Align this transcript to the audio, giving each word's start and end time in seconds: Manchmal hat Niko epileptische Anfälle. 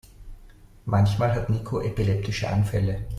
Manchmal 0.85 1.31
hat 1.35 1.51
Niko 1.51 1.79
epileptische 1.79 2.49
Anfälle. 2.49 3.05